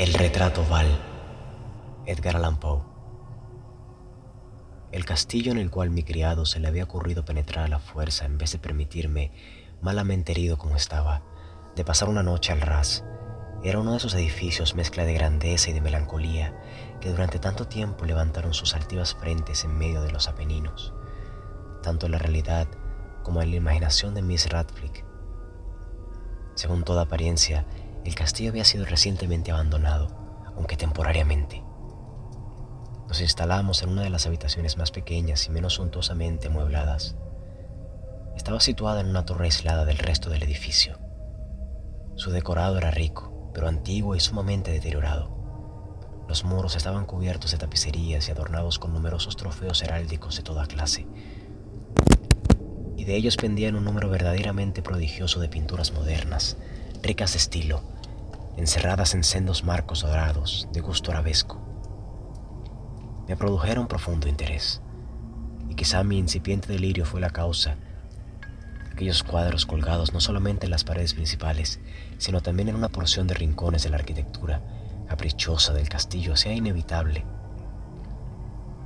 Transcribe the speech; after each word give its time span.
El 0.00 0.14
retrato 0.14 0.64
Val, 0.66 0.98
Edgar 2.06 2.36
Allan 2.36 2.58
Poe. 2.58 2.80
El 4.92 5.04
castillo 5.04 5.52
en 5.52 5.58
el 5.58 5.70
cual 5.70 5.90
mi 5.90 6.04
criado 6.04 6.46
se 6.46 6.58
le 6.58 6.68
había 6.68 6.84
ocurrido 6.84 7.26
penetrar 7.26 7.66
a 7.66 7.68
la 7.68 7.80
fuerza 7.80 8.24
en 8.24 8.38
vez 8.38 8.52
de 8.52 8.58
permitirme, 8.58 9.30
malamente 9.82 10.32
herido 10.32 10.56
como 10.56 10.74
estaba, 10.74 11.22
de 11.76 11.84
pasar 11.84 12.08
una 12.08 12.22
noche 12.22 12.50
al 12.50 12.62
ras, 12.62 13.04
era 13.62 13.78
uno 13.78 13.90
de 13.90 13.98
esos 13.98 14.14
edificios 14.14 14.74
mezcla 14.74 15.04
de 15.04 15.12
grandeza 15.12 15.68
y 15.68 15.74
de 15.74 15.82
melancolía 15.82 16.58
que 17.02 17.10
durante 17.10 17.38
tanto 17.38 17.66
tiempo 17.66 18.06
levantaron 18.06 18.54
sus 18.54 18.74
altivas 18.74 19.14
frentes 19.14 19.64
en 19.64 19.76
medio 19.76 20.00
de 20.00 20.12
los 20.12 20.28
Apeninos, 20.28 20.94
tanto 21.82 22.06
en 22.06 22.12
la 22.12 22.18
realidad 22.18 22.68
como 23.22 23.42
en 23.42 23.50
la 23.50 23.56
imaginación 23.56 24.14
de 24.14 24.22
Miss 24.22 24.48
Radcliffe. 24.48 25.04
Según 26.54 26.84
toda 26.84 27.02
apariencia, 27.02 27.66
el 28.04 28.14
castillo 28.14 28.50
había 28.50 28.64
sido 28.64 28.84
recientemente 28.84 29.52
abandonado, 29.52 30.08
aunque 30.56 30.76
temporariamente. 30.76 31.62
Nos 33.08 33.20
instalamos 33.20 33.82
en 33.82 33.90
una 33.90 34.02
de 34.02 34.10
las 34.10 34.26
habitaciones 34.26 34.76
más 34.76 34.90
pequeñas 34.90 35.46
y 35.46 35.50
menos 35.50 35.74
suntuosamente 35.74 36.46
amuebladas. 36.46 37.16
Estaba 38.36 38.60
situada 38.60 39.00
en 39.00 39.08
una 39.08 39.24
torre 39.24 39.46
aislada 39.46 39.84
del 39.84 39.98
resto 39.98 40.30
del 40.30 40.42
edificio. 40.42 40.98
Su 42.14 42.30
decorado 42.30 42.78
era 42.78 42.90
rico, 42.90 43.50
pero 43.52 43.68
antiguo 43.68 44.14
y 44.14 44.20
sumamente 44.20 44.70
deteriorado. 44.70 45.40
Los 46.28 46.44
muros 46.44 46.76
estaban 46.76 47.06
cubiertos 47.06 47.50
de 47.50 47.58
tapicerías 47.58 48.28
y 48.28 48.30
adornados 48.30 48.78
con 48.78 48.92
numerosos 48.92 49.36
trofeos 49.36 49.82
heráldicos 49.82 50.36
de 50.36 50.44
toda 50.44 50.66
clase, 50.66 51.06
y 52.96 53.04
de 53.04 53.16
ellos 53.16 53.36
pendían 53.36 53.74
un 53.74 53.84
número 53.84 54.08
verdaderamente 54.10 54.82
prodigioso 54.82 55.40
de 55.40 55.48
pinturas 55.48 55.92
modernas, 55.92 56.56
ricas 57.02 57.32
de 57.32 57.38
estilo, 57.38 57.82
encerradas 58.56 59.14
en 59.14 59.24
sendos 59.24 59.64
marcos 59.64 60.02
dorados 60.02 60.68
de 60.72 60.80
gusto 60.80 61.10
arabesco. 61.10 61.58
Me 63.28 63.36
produjeron 63.36 63.86
profundo 63.86 64.28
interés, 64.28 64.80
y 65.68 65.74
quizá 65.74 66.02
mi 66.04 66.18
incipiente 66.18 66.72
delirio 66.72 67.04
fue 67.04 67.20
la 67.20 67.30
causa 67.30 67.76
aquellos 69.00 69.22
cuadros 69.22 69.64
colgados 69.64 70.12
no 70.12 70.20
solamente 70.20 70.66
en 70.66 70.70
las 70.70 70.84
paredes 70.84 71.14
principales, 71.14 71.80
sino 72.18 72.42
también 72.42 72.68
en 72.68 72.74
una 72.74 72.90
porción 72.90 73.26
de 73.26 73.32
rincones 73.32 73.82
de 73.82 73.88
la 73.88 73.96
arquitectura 73.96 74.60
caprichosa 75.08 75.72
del 75.72 75.88
castillo 75.88 76.36
sea 76.36 76.52
inevitable. 76.52 77.24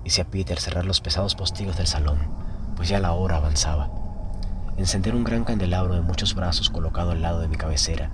Hice 0.04 0.22
a 0.22 0.24
Peter 0.26 0.60
cerrar 0.60 0.86
los 0.86 1.00
pesados 1.00 1.34
postigos 1.34 1.76
del 1.76 1.88
salón, 1.88 2.28
pues 2.76 2.88
ya 2.88 3.00
la 3.00 3.12
hora 3.12 3.38
avanzaba 3.38 4.03
encender 4.76 5.14
un 5.14 5.24
gran 5.24 5.44
candelabro 5.44 5.94
de 5.94 6.00
muchos 6.00 6.34
brazos 6.34 6.68
colocado 6.68 7.12
al 7.12 7.22
lado 7.22 7.40
de 7.40 7.48
mi 7.48 7.56
cabecera 7.56 8.10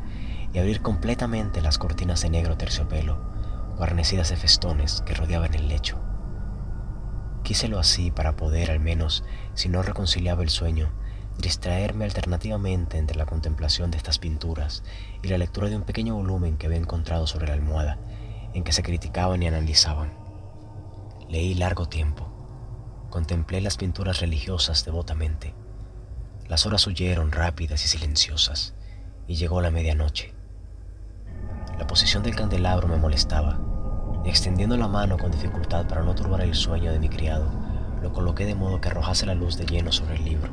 y 0.52 0.58
abrir 0.58 0.82
completamente 0.82 1.62
las 1.62 1.78
cortinas 1.78 2.22
de 2.22 2.30
negro 2.30 2.56
terciopelo, 2.56 3.18
guarnecidas 3.76 4.28
de 4.28 4.36
festones 4.36 5.02
que 5.06 5.14
rodeaban 5.14 5.54
el 5.54 5.68
lecho. 5.68 5.98
Quíselo 7.44 7.78
así 7.78 8.10
para 8.10 8.36
poder, 8.36 8.70
al 8.70 8.80
menos, 8.80 9.24
si 9.54 9.68
no 9.68 9.82
reconciliaba 9.82 10.42
el 10.42 10.50
sueño, 10.50 10.92
distraerme 11.38 12.04
alternativamente 12.04 12.98
entre 12.98 13.16
la 13.16 13.24
contemplación 13.24 13.90
de 13.90 13.96
estas 13.96 14.18
pinturas 14.18 14.82
y 15.22 15.28
la 15.28 15.38
lectura 15.38 15.70
de 15.70 15.76
un 15.76 15.84
pequeño 15.84 16.14
volumen 16.14 16.58
que 16.58 16.66
había 16.66 16.78
encontrado 16.78 17.26
sobre 17.26 17.46
la 17.46 17.54
almohada, 17.54 17.98
en 18.52 18.64
que 18.64 18.72
se 18.72 18.82
criticaban 18.82 19.42
y 19.42 19.48
analizaban. 19.48 20.12
Leí 21.28 21.54
largo 21.54 21.88
tiempo. 21.88 22.28
Contemplé 23.08 23.60
las 23.60 23.78
pinturas 23.78 24.20
religiosas 24.20 24.84
devotamente 24.84 25.54
las 26.50 26.66
horas 26.66 26.84
huyeron 26.88 27.30
rápidas 27.30 27.84
y 27.84 27.86
silenciosas, 27.86 28.74
y 29.28 29.36
llegó 29.36 29.60
la 29.60 29.70
medianoche. 29.70 30.34
La 31.78 31.86
posición 31.86 32.24
del 32.24 32.34
candelabro 32.34 32.88
me 32.88 32.96
molestaba, 32.96 33.60
extendiendo 34.24 34.76
la 34.76 34.88
mano 34.88 35.16
con 35.16 35.30
dificultad 35.30 35.86
para 35.86 36.02
no 36.02 36.12
turbar 36.16 36.40
el 36.40 36.56
sueño 36.56 36.90
de 36.90 36.98
mi 36.98 37.08
criado, 37.08 37.48
lo 38.02 38.12
coloqué 38.12 38.46
de 38.46 38.56
modo 38.56 38.80
que 38.80 38.88
arrojase 38.88 39.26
la 39.26 39.36
luz 39.36 39.58
de 39.58 39.66
lleno 39.66 39.92
sobre 39.92 40.16
el 40.16 40.24
libro. 40.24 40.50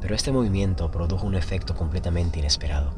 Pero 0.00 0.16
este 0.16 0.32
movimiento 0.32 0.90
produjo 0.90 1.28
un 1.28 1.36
efecto 1.36 1.76
completamente 1.76 2.40
inesperado. 2.40 2.92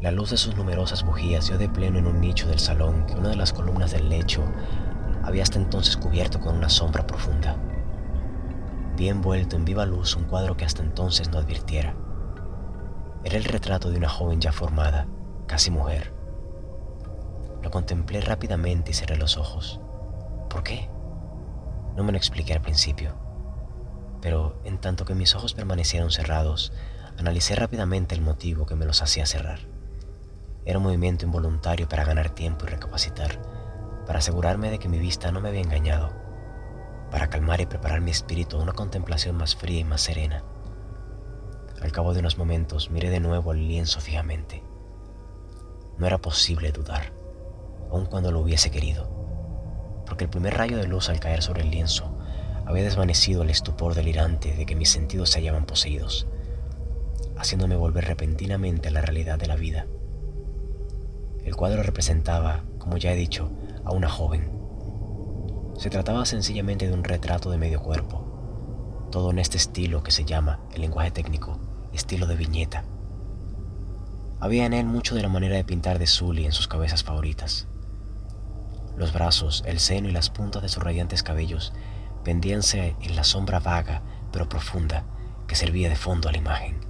La 0.00 0.12
luz 0.12 0.30
de 0.30 0.38
sus 0.38 0.56
numerosas 0.56 1.04
bujías 1.04 1.48
dio 1.48 1.58
de 1.58 1.68
pleno 1.68 1.98
en 1.98 2.06
un 2.06 2.22
nicho 2.22 2.48
del 2.48 2.58
salón 2.60 3.04
que 3.04 3.16
una 3.16 3.28
de 3.28 3.36
las 3.36 3.52
columnas 3.52 3.90
del 3.90 4.08
lecho 4.08 4.42
había 5.22 5.42
hasta 5.42 5.58
entonces 5.58 5.98
cubierto 5.98 6.40
con 6.40 6.56
una 6.56 6.70
sombra 6.70 7.06
profunda 7.06 7.58
vi 8.96 9.10
envuelto 9.10 9.56
en 9.56 9.64
viva 9.64 9.84
luz 9.84 10.16
un 10.16 10.24
cuadro 10.24 10.56
que 10.56 10.64
hasta 10.64 10.82
entonces 10.82 11.30
no 11.30 11.38
advirtiera. 11.38 11.94
Era 13.24 13.36
el 13.36 13.44
retrato 13.44 13.90
de 13.90 13.98
una 13.98 14.08
joven 14.08 14.40
ya 14.40 14.52
formada, 14.52 15.06
casi 15.46 15.70
mujer. 15.70 16.14
Lo 17.62 17.70
contemplé 17.70 18.20
rápidamente 18.20 18.92
y 18.92 18.94
cerré 18.94 19.16
los 19.16 19.36
ojos. 19.36 19.80
¿Por 20.48 20.62
qué? 20.62 20.88
No 21.94 22.04
me 22.04 22.12
lo 22.12 22.18
expliqué 22.18 22.54
al 22.54 22.62
principio, 22.62 23.14
pero 24.22 24.60
en 24.64 24.78
tanto 24.78 25.04
que 25.04 25.14
mis 25.14 25.34
ojos 25.34 25.54
permanecieron 25.54 26.10
cerrados, 26.10 26.72
analicé 27.18 27.54
rápidamente 27.54 28.14
el 28.14 28.22
motivo 28.22 28.66
que 28.66 28.76
me 28.76 28.86
los 28.86 29.02
hacía 29.02 29.26
cerrar. 29.26 29.60
Era 30.64 30.78
un 30.78 30.84
movimiento 30.84 31.26
involuntario 31.26 31.88
para 31.88 32.04
ganar 32.04 32.30
tiempo 32.30 32.64
y 32.64 32.68
recapacitar, 32.70 33.40
para 34.06 34.20
asegurarme 34.20 34.70
de 34.70 34.78
que 34.78 34.88
mi 34.88 34.98
vista 34.98 35.32
no 35.32 35.40
me 35.40 35.48
había 35.48 35.60
engañado 35.60 36.25
para 37.16 37.30
calmar 37.30 37.62
y 37.62 37.64
preparar 37.64 38.02
mi 38.02 38.10
espíritu 38.10 38.58
a 38.58 38.62
una 38.62 38.74
contemplación 38.74 39.36
más 39.36 39.56
fría 39.56 39.80
y 39.80 39.84
más 39.84 40.02
serena. 40.02 40.44
Al 41.80 41.90
cabo 41.90 42.12
de 42.12 42.20
unos 42.20 42.36
momentos 42.36 42.90
miré 42.90 43.08
de 43.08 43.20
nuevo 43.20 43.52
el 43.52 43.66
lienzo 43.66 44.02
fijamente. 44.02 44.62
No 45.96 46.06
era 46.06 46.18
posible 46.18 46.72
dudar, 46.72 47.14
aun 47.90 48.04
cuando 48.04 48.30
lo 48.32 48.40
hubiese 48.40 48.70
querido, 48.70 49.08
porque 50.04 50.24
el 50.24 50.30
primer 50.30 50.58
rayo 50.58 50.76
de 50.76 50.86
luz 50.86 51.08
al 51.08 51.18
caer 51.18 51.42
sobre 51.42 51.62
el 51.62 51.70
lienzo 51.70 52.18
había 52.66 52.82
desvanecido 52.82 53.44
el 53.44 53.48
estupor 53.48 53.94
delirante 53.94 54.54
de 54.54 54.66
que 54.66 54.76
mis 54.76 54.90
sentidos 54.90 55.30
se 55.30 55.38
hallaban 55.38 55.64
poseídos, 55.64 56.26
haciéndome 57.38 57.76
volver 57.76 58.04
repentinamente 58.04 58.88
a 58.88 58.92
la 58.92 59.00
realidad 59.00 59.38
de 59.38 59.46
la 59.46 59.56
vida. 59.56 59.86
El 61.46 61.56
cuadro 61.56 61.82
representaba, 61.82 62.64
como 62.76 62.98
ya 62.98 63.14
he 63.14 63.16
dicho, 63.16 63.50
a 63.86 63.92
una 63.92 64.10
joven, 64.10 64.55
se 65.78 65.90
trataba 65.90 66.24
sencillamente 66.24 66.88
de 66.88 66.94
un 66.94 67.04
retrato 67.04 67.50
de 67.50 67.58
medio 67.58 67.82
cuerpo, 67.82 69.08
todo 69.10 69.30
en 69.30 69.38
este 69.38 69.56
estilo 69.56 70.02
que 70.02 70.10
se 70.10 70.24
llama, 70.24 70.60
en 70.72 70.80
lenguaje 70.80 71.10
técnico, 71.10 71.58
estilo 71.92 72.26
de 72.26 72.36
viñeta. 72.36 72.84
Había 74.40 74.66
en 74.66 74.72
él 74.72 74.86
mucho 74.86 75.14
de 75.14 75.22
la 75.22 75.28
manera 75.28 75.56
de 75.56 75.64
pintar 75.64 75.98
de 75.98 76.06
Sully 76.06 76.44
en 76.44 76.52
sus 76.52 76.68
cabezas 76.68 77.04
favoritas. 77.04 77.66
Los 78.96 79.12
brazos, 79.12 79.62
el 79.66 79.78
seno 79.78 80.08
y 80.08 80.12
las 80.12 80.30
puntas 80.30 80.62
de 80.62 80.68
sus 80.68 80.82
radiantes 80.82 81.22
cabellos 81.22 81.72
pendíanse 82.24 82.96
en 83.00 83.14
la 83.14 83.24
sombra 83.24 83.60
vaga 83.60 84.02
pero 84.32 84.48
profunda 84.48 85.04
que 85.46 85.54
servía 85.54 85.88
de 85.88 85.96
fondo 85.96 86.28
a 86.28 86.32
la 86.32 86.38
imagen. 86.38 86.80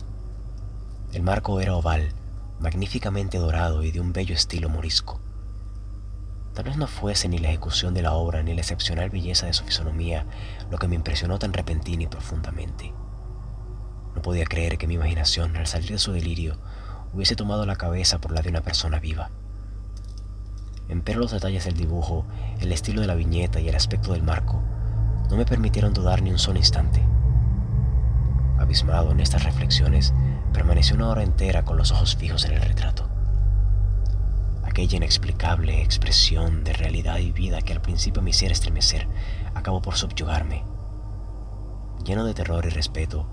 El 1.12 1.23
marco 1.23 1.61
era 1.61 1.77
oval, 1.77 2.09
magníficamente 2.59 3.39
dorado 3.39 3.82
y 3.82 3.91
de 3.91 4.00
un 4.00 4.12
bello 4.12 4.35
estilo 4.35 4.69
morisco. 4.69 5.21
Tal 6.56 6.64
vez 6.64 6.79
no 6.79 6.87
fuese 6.87 7.29
ni 7.29 7.37
la 7.37 7.49
ejecución 7.49 7.93
de 7.93 8.00
la 8.00 8.14
obra 8.14 8.43
ni 8.43 8.55
la 8.55 8.62
excepcional 8.62 9.11
belleza 9.11 9.44
de 9.44 9.53
su 9.53 9.62
fisonomía 9.64 10.25
lo 10.70 10.79
que 10.79 10.88
me 10.88 10.94
impresionó 10.94 11.38
tan 11.38 11.53
repentina 11.53 12.05
y 12.05 12.06
profundamente. 12.06 12.94
No 14.14 14.23
podía 14.23 14.47
creer 14.47 14.79
que 14.79 14.87
mi 14.87 14.94
imaginación, 14.94 15.55
al 15.58 15.67
salir 15.67 15.91
de 15.91 15.99
su 15.99 16.12
delirio, 16.12 16.56
hubiese 17.12 17.37
tomado 17.37 17.67
la 17.67 17.76
cabeza 17.76 18.23
por 18.23 18.32
la 18.32 18.41
de 18.41 18.49
una 18.49 18.62
persona 18.62 18.99
viva. 19.00 19.29
Empero 20.88 21.20
los 21.20 21.32
detalles 21.32 21.67
del 21.67 21.76
dibujo, 21.76 22.25
el 22.58 22.73
estilo 22.73 23.03
de 23.03 23.06
la 23.06 23.17
viñeta 23.17 23.61
y 23.61 23.69
el 23.69 23.75
aspecto 23.75 24.14
del 24.14 24.23
marco 24.23 24.62
no 25.29 25.37
me 25.37 25.44
permitieron 25.44 25.93
dudar 25.93 26.23
ni 26.23 26.31
un 26.31 26.38
solo 26.38 26.56
instante. 26.56 27.05
Abismado 28.58 29.12
en 29.12 29.20
estas 29.20 29.44
reflexiones, 29.44 30.14
permanecí 30.55 30.94
una 30.94 31.11
hora 31.11 31.23
entera 31.23 31.67
con 31.67 31.76
los 31.76 31.93
ojos 31.93 32.17
fijos 32.17 32.47
en 32.47 32.53
el 32.53 32.62
retrato 32.62 33.16
aquella 34.76 34.99
inexplicable 34.99 35.81
expresión 35.81 36.62
de 36.62 36.75
realidad 36.75 37.17
y 37.17 37.32
vida 37.32 37.62
que 37.62 37.73
al 37.73 37.81
principio 37.81 38.20
me 38.20 38.28
hiciera 38.28 38.52
estremecer, 38.52 39.08
acabó 39.55 39.81
por 39.81 39.96
subyugarme. 39.96 40.64
Lleno 42.05 42.26
de 42.26 42.34
terror 42.34 42.67
y 42.67 42.69
respeto, 42.69 43.26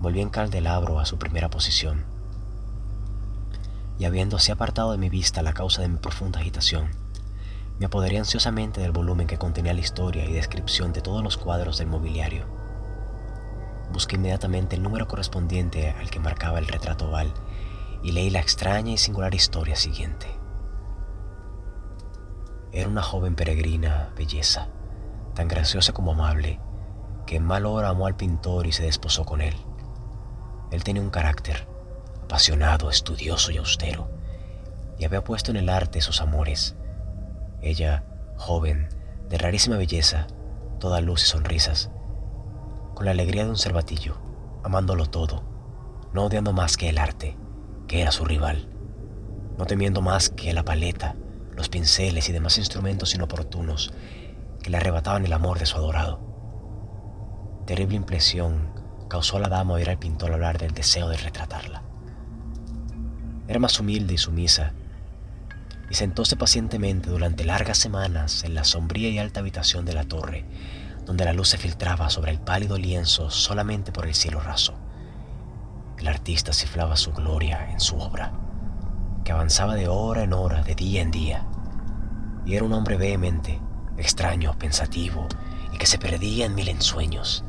volví 0.00 0.22
en 0.22 0.30
candelabro 0.30 0.98
a 0.98 1.04
su 1.04 1.18
primera 1.18 1.50
posición. 1.50 2.06
y 3.98 4.06
habiendo 4.06 4.38
así 4.38 4.52
apartado 4.52 4.92
de 4.92 4.96
mi 4.96 5.10
vista 5.10 5.42
la 5.42 5.52
causa 5.52 5.82
de 5.82 5.88
mi 5.88 5.98
profunda 5.98 6.40
agitación, 6.40 6.88
me 7.78 7.86
apoderé 7.86 8.16
ansiosamente 8.16 8.80
del 8.80 8.92
volumen 8.92 9.26
que 9.26 9.36
contenía 9.36 9.74
la 9.74 9.80
historia 9.80 10.24
y 10.24 10.32
descripción 10.32 10.94
de 10.94 11.02
todos 11.02 11.22
los 11.22 11.36
cuadros 11.36 11.76
del 11.76 11.88
mobiliario. 11.88 12.46
Busqué 13.92 14.16
inmediatamente 14.16 14.76
el 14.76 14.82
número 14.82 15.06
correspondiente 15.08 15.90
al 15.90 16.08
que 16.08 16.20
marcaba 16.20 16.58
el 16.58 16.66
retrato 16.66 17.08
oval 17.10 17.34
y 18.02 18.12
leí 18.12 18.30
la 18.30 18.40
extraña 18.40 18.92
y 18.92 18.96
singular 18.96 19.34
historia 19.34 19.76
siguiente. 19.76 20.45
Era 22.76 22.90
una 22.90 23.00
joven 23.00 23.36
peregrina 23.36 24.10
belleza, 24.18 24.68
tan 25.32 25.48
graciosa 25.48 25.94
como 25.94 26.12
amable, 26.12 26.60
que 27.24 27.36
en 27.36 27.42
mal 27.42 27.64
hora 27.64 27.88
amó 27.88 28.06
al 28.06 28.16
pintor 28.16 28.66
y 28.66 28.72
se 28.72 28.82
desposó 28.82 29.24
con 29.24 29.40
él. 29.40 29.54
Él 30.70 30.84
tenía 30.84 31.00
un 31.00 31.08
carácter 31.08 31.66
apasionado, 32.22 32.90
estudioso 32.90 33.50
y 33.50 33.56
austero, 33.56 34.10
y 34.98 35.06
había 35.06 35.24
puesto 35.24 35.50
en 35.50 35.56
el 35.56 35.70
arte 35.70 36.02
sus 36.02 36.20
amores. 36.20 36.76
Ella, 37.62 38.04
joven, 38.36 38.90
de 39.30 39.38
rarísima 39.38 39.78
belleza, 39.78 40.26
toda 40.78 41.00
luz 41.00 41.22
y 41.22 41.26
sonrisas, 41.28 41.90
con 42.94 43.06
la 43.06 43.12
alegría 43.12 43.44
de 43.44 43.50
un 43.50 43.56
cervatillo, 43.56 44.18
amándolo 44.64 45.06
todo, 45.06 45.44
no 46.12 46.26
odiando 46.26 46.52
más 46.52 46.76
que 46.76 46.90
el 46.90 46.98
arte, 46.98 47.38
que 47.88 48.02
era 48.02 48.12
su 48.12 48.26
rival, 48.26 48.68
no 49.56 49.64
temiendo 49.64 50.02
más 50.02 50.28
que 50.28 50.52
la 50.52 50.62
paleta, 50.62 51.16
los 51.56 51.68
pinceles 51.68 52.28
y 52.28 52.32
demás 52.32 52.58
instrumentos 52.58 53.14
inoportunos 53.14 53.92
que 54.62 54.70
le 54.70 54.76
arrebataban 54.76 55.24
el 55.24 55.32
amor 55.32 55.58
de 55.58 55.66
su 55.66 55.76
adorado. 55.76 56.20
Terrible 57.66 57.96
impresión 57.96 58.70
causó 59.08 59.38
a 59.38 59.40
la 59.40 59.48
dama 59.48 59.74
oír 59.74 59.88
al 59.88 59.98
pintor 59.98 60.32
hablar 60.32 60.58
del 60.58 60.72
deseo 60.72 61.08
de 61.08 61.16
retratarla. 61.16 61.82
Era 63.48 63.58
más 63.58 63.78
humilde 63.80 64.14
y 64.14 64.18
sumisa, 64.18 64.72
y 65.88 65.94
sentóse 65.94 66.36
pacientemente 66.36 67.10
durante 67.10 67.44
largas 67.44 67.78
semanas 67.78 68.44
en 68.44 68.54
la 68.54 68.64
sombría 68.64 69.08
y 69.08 69.18
alta 69.18 69.40
habitación 69.40 69.84
de 69.84 69.94
la 69.94 70.04
torre, 70.04 70.44
donde 71.04 71.24
la 71.24 71.32
luz 71.32 71.48
se 71.48 71.58
filtraba 71.58 72.10
sobre 72.10 72.32
el 72.32 72.40
pálido 72.40 72.76
lienzo 72.76 73.30
solamente 73.30 73.92
por 73.92 74.06
el 74.06 74.14
cielo 74.14 74.40
raso. 74.40 74.74
El 75.98 76.08
artista 76.08 76.52
ciflaba 76.52 76.96
su 76.96 77.12
gloria 77.12 77.70
en 77.70 77.80
su 77.80 77.96
obra, 77.98 78.32
que 79.26 79.32
avanzaba 79.32 79.74
de 79.74 79.88
hora 79.88 80.22
en 80.22 80.32
hora, 80.32 80.62
de 80.62 80.76
día 80.76 81.02
en 81.02 81.10
día, 81.10 81.44
y 82.44 82.54
era 82.54 82.64
un 82.64 82.72
hombre 82.72 82.96
vehemente, 82.96 83.60
extraño, 83.96 84.56
pensativo, 84.56 85.26
y 85.72 85.78
que 85.78 85.86
se 85.86 85.98
perdía 85.98 86.46
en 86.46 86.54
mil 86.54 86.68
ensueños, 86.68 87.44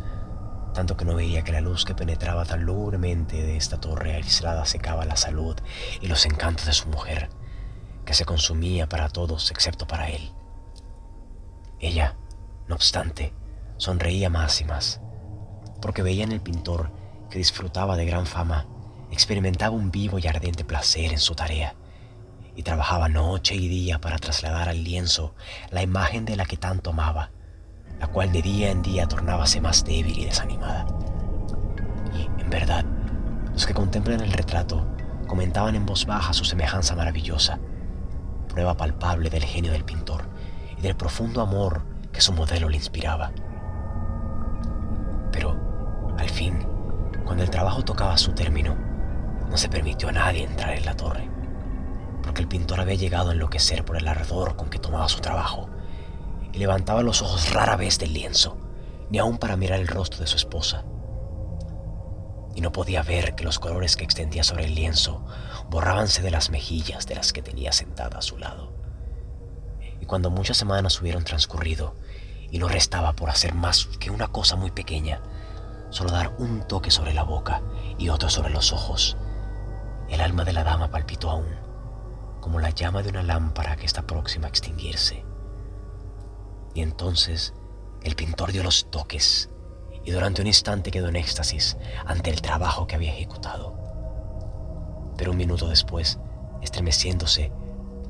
tanto 0.74 0.98
que 0.98 1.06
no 1.06 1.14
veía 1.14 1.44
que 1.44 1.52
la 1.52 1.62
luz 1.62 1.86
que 1.86 1.94
penetraba 1.94 2.46
tan 2.46 2.64
lúgubremente 2.64 3.44
de 3.44 3.58
esta 3.58 3.80
torre 3.80 4.16
aislada 4.16 4.66
secaba 4.66 5.06
la 5.06 5.18
salud 5.18 5.56
y 6.02 6.08
los 6.08 6.26
encantos 6.26 6.66
de 6.66 6.74
su 6.74 6.90
mujer, 6.90 7.30
que 8.06 8.16
se 8.16 8.26
consumía 8.26 8.90
para 8.90 9.10
todos 9.10 9.52
excepto 9.52 9.86
para 9.86 10.10
él. 10.10 10.32
Ella, 11.80 12.16
no 12.68 12.74
obstante, 12.74 13.36
sonreía 13.78 14.32
más 14.32 14.62
y 14.62 14.66
más, 14.66 15.00
porque 15.80 16.02
veía 16.02 16.24
en 16.24 16.32
el 16.32 16.42
pintor 16.42 16.90
que 17.30 17.38
disfrutaba 17.38 17.98
de 17.98 18.08
gran 18.08 18.26
fama, 18.26 18.66
experimentaba 19.12 19.76
un 19.76 19.92
vivo 19.92 20.20
y 20.20 20.28
ardiente 20.28 20.64
placer 20.64 21.12
en 21.12 21.20
su 21.20 21.36
tarea, 21.36 21.76
y 22.56 22.64
trabajaba 22.64 23.10
noche 23.10 23.56
y 23.56 23.68
día 23.68 24.00
para 24.00 24.18
trasladar 24.18 24.70
al 24.70 24.84
lienzo 24.84 25.36
la 25.70 25.84
imagen 25.84 26.26
de 26.26 26.36
la 26.36 26.46
que 26.46 26.58
tanto 26.58 26.90
amaba 26.90 27.32
la 28.00 28.08
cual 28.08 28.32
de 28.32 28.42
día 28.42 28.72
en 28.72 28.82
día 28.82 29.08
tornábase 29.08 29.62
más 29.62 29.84
débil 29.84 30.20
y 30.20 30.26
desanimada. 30.26 30.86
Y, 32.14 32.42
en 32.42 32.50
verdad, 32.50 32.86
los 33.54 33.66
que 33.66 33.74
contemplan 33.74 34.22
el 34.22 34.32
retrato 34.32 34.86
comentaban 35.28 35.76
en 35.76 35.86
voz 35.86 36.06
baja 36.06 36.34
su 36.34 36.46
semejanza 36.46 36.96
maravillosa, 36.96 37.60
prueba 38.48 38.78
palpable 38.78 39.30
del 39.30 39.44
genio 39.44 39.72
del 39.72 39.84
pintor 39.84 40.26
y 40.78 40.82
del 40.82 40.96
profundo 40.96 41.42
amor 41.42 41.84
que 42.12 42.22
su 42.22 42.34
modelo 42.34 42.70
le 42.70 42.78
inspiraba. 42.78 43.32
Pero, 45.32 45.58
al 46.18 46.30
fin, 46.30 46.66
cuando 47.26 47.44
el 47.44 47.50
trabajo 47.50 47.84
tocaba 47.84 48.18
su 48.18 48.32
término, 48.34 48.78
no 49.50 49.58
se 49.58 49.70
permitió 49.70 50.10
a 50.10 50.14
nadie 50.14 50.44
entrar 50.44 50.76
en 50.76 50.86
la 50.86 50.96
torre, 50.96 51.30
porque 52.24 52.42
el 52.42 52.48
pintor 52.48 52.80
había 52.80 52.96
llegado 52.96 53.30
a 53.30 53.34
enloquecer 53.34 53.86
por 53.86 53.98
el 53.98 54.08
ardor 54.08 54.56
con 54.56 54.70
que 54.70 54.80
tomaba 54.80 55.08
su 55.10 55.20
trabajo 55.20 55.70
levantaba 56.58 57.04
los 57.04 57.22
ojos 57.22 57.54
rara 57.54 57.76
vez 57.76 58.00
del 58.00 58.14
lienzo, 58.14 58.58
ni 59.10 59.20
aun 59.20 59.38
para 59.38 59.56
mirar 59.56 59.80
el 59.80 59.88
rostro 59.88 60.20
de 60.20 60.28
su 60.28 60.36
esposa. 60.36 60.84
Y 62.56 62.62
no 62.62 62.72
podía 62.72 63.04
ver 63.04 63.36
que 63.36 63.44
los 63.44 63.60
colores 63.60 63.96
que 63.96 64.04
extendía 64.04 64.44
sobre 64.44 64.66
el 64.66 64.76
lienzo 64.76 65.24
borrábanse 65.70 66.22
de 66.24 66.32
las 66.32 66.50
mejillas 66.50 67.06
de 67.06 67.16
las 67.16 67.32
que 67.32 67.44
tenía 67.44 67.72
sentada 67.72 68.18
a 68.18 68.24
su 68.24 68.38
lado. 68.38 68.74
Y 70.02 70.06
cuando 70.06 70.32
muchas 70.32 70.58
semanas 70.58 71.00
hubieron 71.00 71.24
transcurrido 71.24 71.96
y 72.50 72.58
no 72.58 72.68
restaba 72.68 73.14
por 73.14 73.30
hacer 73.30 73.54
más 73.54 73.86
que 74.00 74.10
una 74.10 74.28
cosa 74.30 74.56
muy 74.56 74.72
pequeña, 74.72 75.22
solo 75.90 76.12
dar 76.12 76.34
un 76.40 76.68
toque 76.68 76.90
sobre 76.90 77.14
la 77.14 77.24
boca 77.24 77.62
y 78.00 78.10
otro 78.10 78.30
sobre 78.30 78.50
los 78.50 78.74
ojos, 78.74 79.18
el 80.10 80.22
alma 80.22 80.44
de 80.44 80.54
la 80.54 80.64
dama 80.64 80.90
palpitó 80.90 81.30
aún, 81.30 81.56
como 82.42 82.60
la 82.60 82.70
llama 82.70 83.04
de 83.04 83.10
una 83.10 83.24
lámpara 83.24 83.76
que 83.76 83.86
está 83.86 84.04
próxima 84.04 84.48
a 84.48 84.50
extinguirse. 84.50 85.26
Y 86.74 86.82
entonces 86.82 87.54
el 88.04 88.16
pintor 88.16 88.52
dio 88.52 88.64
los 88.64 88.90
toques 88.90 89.50
y 90.06 90.12
durante 90.12 90.42
un 90.42 90.48
instante 90.48 90.92
quedó 90.92 91.10
en 91.10 91.18
éxtasis 91.18 91.78
ante 92.06 92.30
el 92.30 92.42
trabajo 92.42 92.88
que 92.88 92.96
había 92.96 93.14
ejecutado. 93.14 93.76
Pero 95.18 95.32
un 95.32 95.38
minuto 95.38 95.68
después, 95.68 96.20
estremeciéndose, 96.62 97.52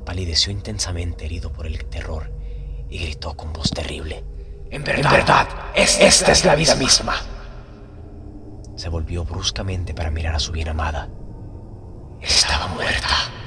palideció 0.04 0.52
intensamente 0.52 1.24
herido 1.24 1.52
por 1.52 1.66
el 1.66 1.84
terror 1.86 2.32
y 2.88 2.98
gritó 2.98 3.34
con 3.34 3.52
voz 3.52 3.70
terrible. 3.70 4.24
En 4.70 4.84
verdad, 4.84 5.48
esta 5.74 6.32
es 6.32 6.44
la 6.44 6.54
vida 6.54 6.74
misma. 6.74 7.14
Se 8.76 8.88
volvió 8.88 9.24
bruscamente 9.24 9.94
para 9.94 10.10
mirar 10.10 10.34
a 10.34 10.38
su 10.38 10.52
bien 10.52 10.68
amada. 10.68 11.08
Estaba 12.20 12.66
muerta. 12.68 13.37